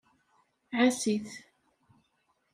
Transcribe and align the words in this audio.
Ɛass-it. 0.77 1.29